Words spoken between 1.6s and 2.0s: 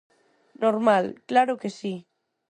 que si.